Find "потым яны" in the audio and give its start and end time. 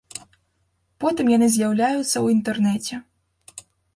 1.03-1.49